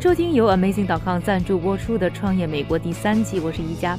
[0.00, 3.98] 迎收听由 Amazing.com 赞助播出的《创业美国》第三季，我是一加。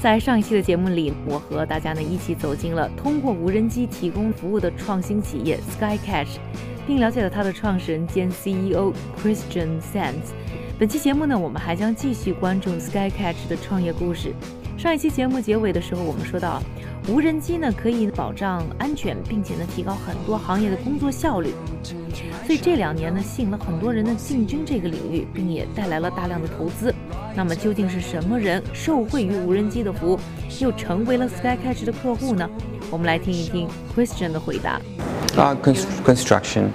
[0.00, 6.38] 在上一期的节目里，我和大家呢一起走进了通过无人机提供服务的创新企业 SkyCatch，
[6.86, 10.32] 并了解了它的创始人兼 CEO Christian Sands。
[10.78, 14.32] 本期节目呢，我们还将继续关注 SkyCatch 的创业故事。
[14.78, 16.62] 上一期节目结尾的时候，我们说到，
[17.08, 21.52] 无人机呢可以保障安全，并且呢提高很多行业的工作效率。
[22.46, 26.94] 所以这两年呢，吸引了很多人呢进军这个领域，并也带来了大量的投资。
[27.34, 30.18] 那么究竟是什么人受惠于无人机的服务，
[30.60, 32.48] 又成为了 SkyCatch 的客户呢？
[32.90, 34.80] 我们来听一听 Christian 的回答。
[35.36, 35.56] 啊
[36.04, 36.68] ，construction。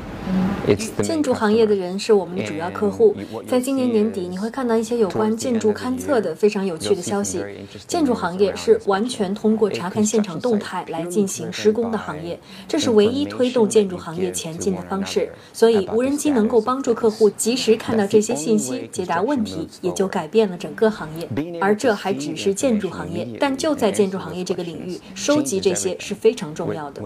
[1.02, 3.16] 建筑行业的人是我们的主要客户。
[3.48, 7.44] 在今年年底，你会看到一些有关建筑勘测的非常有趣的消息。
[7.88, 15.30] 建筑行业是完全通过查看现场动态来进行施工的行业，这是唯一推动建筑行业前进的方式。
[15.54, 21.28] 所以，无人机能够帮助客户及时看到这些信息，解答问题，也就改变了整个行业。
[21.62, 27.02] 而这还只是建筑行业，但就在建筑行业这个领域，收集这些是非常重要的。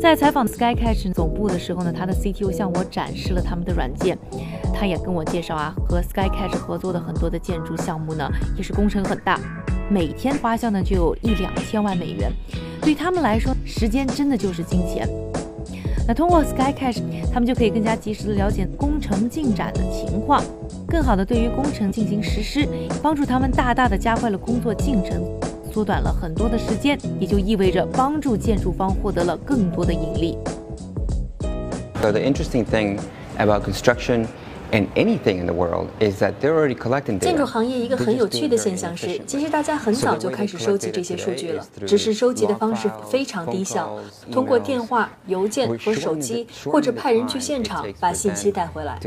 [0.00, 4.18] 在采访 SkyCatch 总部的时候呢，他的 CTO 向我展示了他们的软件，
[4.74, 9.38] 他也跟我介绍啊，和 SkyCatch 合作的很多的建筑项目呢，也是工程很大，
[9.88, 12.30] 每天花销呢就有一两千万美元，
[12.82, 15.08] 对他们来说，时间真的就是金钱。
[16.06, 17.00] 那通过 SkyCatch，
[17.32, 20.42] 他们就可以更加及时的了解工程进展的情况，
[20.88, 22.68] 更好的对于工程进行实施，
[23.00, 25.22] 帮助他们大大的加快了工作进程。
[25.72, 30.36] 缩短了很多的时间，也就意味着帮助建筑方获得了更多的盈利。
[32.02, 32.98] So the interesting thing
[33.38, 34.26] about construction.
[34.72, 37.26] And anything in the world is that they're already collecting data.
[37.26, 43.98] 建筑行业一个很有趣的现象是，其实大家很早就开始收集这些数据了，只是收集的方式非常低效，
[44.32, 48.98] 通过电话、邮件和手机，或者派人去现场把信息带回来。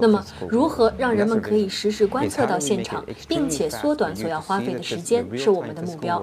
[0.00, 6.22] 那么，如何让人们可以实时观测到现场，并且缩短所要花费的时间，是我们的目标。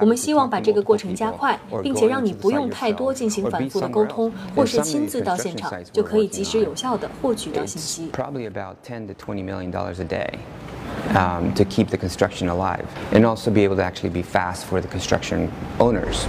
[0.00, 7.03] 我们希望把这个过程加快，并且让你不用太多进行反复的沟通，或是亲自到现场，就可以及时有效的。
[7.20, 8.10] 获取到信息。
[8.12, 10.38] Probably about ten to twenty million dollars a day
[11.14, 14.80] um, to keep the construction alive, and also be able to actually be fast for
[14.80, 15.48] the construction
[15.78, 16.26] owners.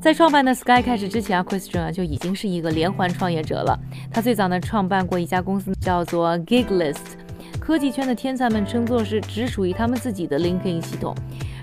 [0.00, 3.78] 在创办的 Sky 开始之前啊，Christian 啊就已经是一个连环创业者了。
[4.10, 6.96] 他最早呢创办过一家公司，叫做 Giglist。
[7.60, 11.14] 科技圈的天才们称作是只属于他们自己的 LinkedIn 系统。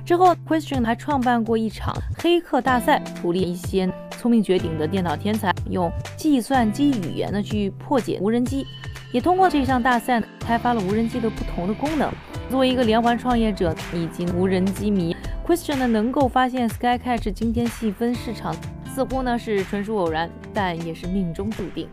[0.08, 8.66] 之后，Question 还创办过一场黑客大赛，鼓励一些聪明绝顶的电脑天才用计算机语言呢去破解无人机，
[9.12, 12.10] 也通过这项大赛开发了无人机的不同的功能。
[12.50, 15.14] 作为一个连环创业者以及无人机迷
[15.46, 18.56] ，Question 呢能够发现 SkyCatch 今天细分市场，
[18.96, 21.86] 似乎呢是纯属偶然，但也是命中注定。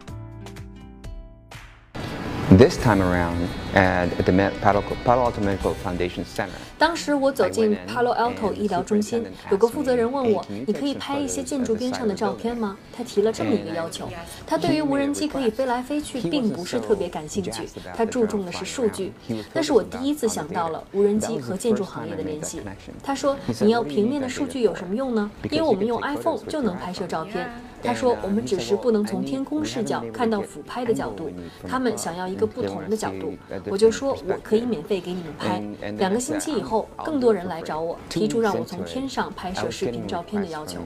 [2.56, 3.34] This time around
[3.74, 4.32] at the
[4.62, 6.50] Palo Alto Medical Foundation Center.
[6.84, 14.06] 当时我走进 Palo Alto 医疗中心，有个负责人问我：“你可以拍一些建筑边上的照片吗？”他提了这么一个要求。
[14.46, 19.14] 他对于无人机可以飞来飞去并不是特别感兴趣，他注重的是数据。
[19.54, 22.60] 那是我第一次想到了无人机和建筑行业的联系。
[23.02, 25.30] 他说：“你要平面的数据有什么用呢？
[25.50, 27.50] 因为我们用 iPhone 就能拍摄照片。”
[27.86, 31.30] 他说：“我们只是不能从天空视角看到俯拍的角度，
[31.68, 33.34] 他们想要一个不同的角度。”
[33.68, 35.62] 我就说：“我可以免费给你们拍。”
[35.98, 36.73] 两个星期以后，
[37.04, 40.80] 更多人来找我，提出让我从天上拍摄视频照片的要求。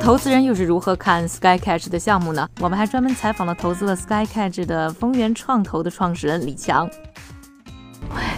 [0.00, 2.46] 投资人又是如何看 SkyCatch 的项目呢？
[2.60, 6.86] 我们还专门采访了投资了 SkyCatch 的丰源创投的创始人李强。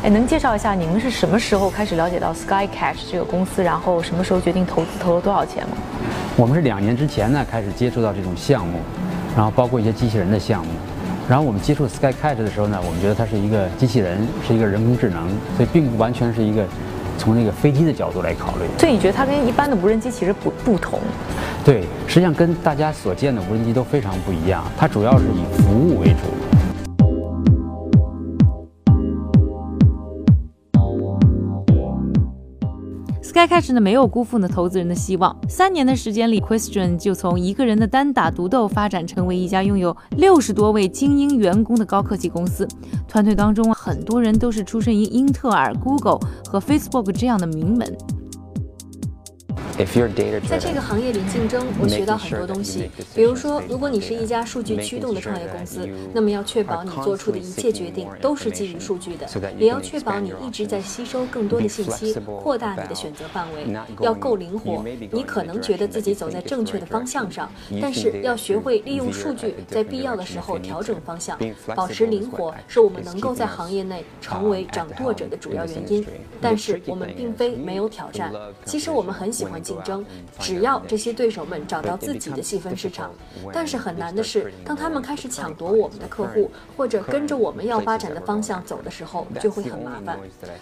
[0.04, 5.76] 哎，能介绍一下你们是什么时候开始了解到 SkyCatch 这个公司，然后什么时候决定投资，投了多少钱吗？
[6.36, 8.78] 我们是两年之前呢开始接触到这种项目，
[9.36, 10.72] 然后包括一些机器人的项目。
[11.28, 16.64] 然后我们接触 SkyCatch 的时候呢，我们觉得它是一个机器人，是一个人工智能，所以并不完全是一个
[17.18, 18.62] 从那个飞机的角度来考虑。
[18.78, 21.00] 所以你觉得它跟一般的无人机其实不不同？
[21.64, 26.55] 对，实际上跟大家所见的无人机都非常不一样，它主要是以服务为主。
[33.36, 42.66] 该开始呢没有辜负呢投资人的希望，三年的时间里，Christian 就从一个人的单打独斗发展成为一家拥有六十多位精英员工的高科技公司。
[43.06, 47.94] 团队当中很多人都是出身于英特尔、Google 和 Facebook 这样的名门。
[50.49, 52.90] 在这个行业里竞争，我学到很多东西。
[53.14, 59.26] 比如说，如果你是一家数据驱动的创业公司，那么要确保你做出的一切决定都是基于数据的，
[59.58, 63.67] 也要确保你一直在吸收更多的信息，扩大你的选择范围，
[64.00, 64.82] 要够灵活。
[65.12, 71.38] 你可能觉得自己走在正确的方向上，但是要学会利用数据，在必要的时候调整方向。
[71.75, 76.06] 保持灵活是我们能够在行业内成为掌舵者的主要原因。
[76.40, 78.32] 但是我们并非没有挑战，
[78.64, 79.62] 其实我们很喜欢。
[79.66, 80.04] 竞争，
[80.38, 83.10] 只要这些对手们找到自己的细分市场，
[83.52, 90.16] 但是很难的是，当他们开始抢夺我们的客户，或者跟着我们要发展的方向走的时候，就会很麻烦。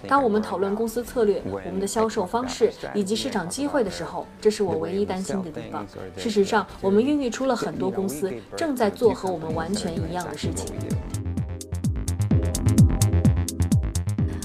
[0.08, 5.86] 当我们讨论公司策略、我们的销售方式以及市场机会的时候，这是我唯一担心的地方。
[6.16, 10.74] 事实上，我们孕育出了很多公司正在做和我们完全一样的事情。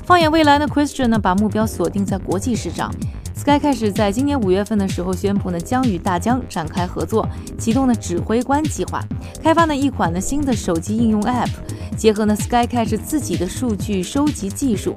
[0.06, 2.92] 放眼未来呢，Christian 呢把目标锁定在国际市场。
[3.40, 7.26] Sky 开始在今年五月份的时候宣布呢，将与大疆展开合作，
[7.58, 9.02] 启动了指挥官计划，
[9.42, 11.48] 开发呢一款呢新的手机应用 App，
[11.96, 14.94] 结合呢 Sky 开始自己的数据收集技术，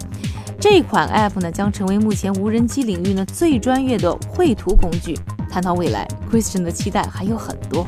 [0.59, 5.17] 这款 App 呢将成为目前无人机领域呢最专业的绘图工具。
[5.49, 7.87] 谈到未来，Christian 的期待还有很多。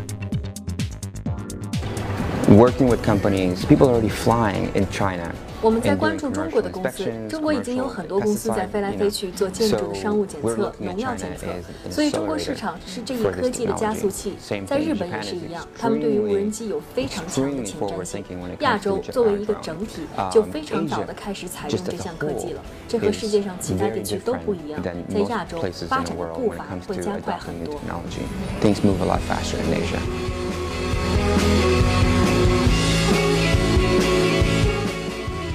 [2.49, 5.35] Working with companies, people are already flying in China.
[5.65, 11.47] 我们在关注中国的公司，中国已经有很多公司在飞来飞去做建筑的商务检测、农药检测，
[11.91, 14.35] 所以中国市场是这一科技的加速器。
[14.67, 18.23] 在日本也是一样，他们对于无人机有非常强的前瞻性。
[18.61, 24.83] 亚洲作为一个整体，就非常早的开始采用这项科技了，这和世界上其他地区都不一样。
[24.83, 25.59] 在亚洲，
[25.89, 27.81] 发展的步伐会加快很多。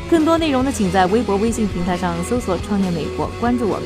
[0.10, 3.86] 更多内容呢，请在微博、微信平台上搜索“创业美国”，关注我们。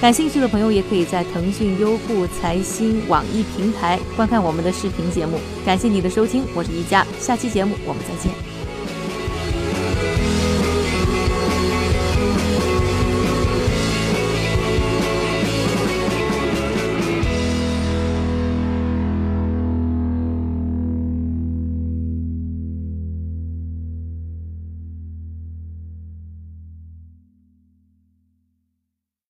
[0.00, 5.38] 感兴趣的朋友也可以在腾讯、优酷、财新、网易平台观看我们的视频节目。
[5.64, 8.51] 感谢你的收听，我是一佳，下期节目我们再见。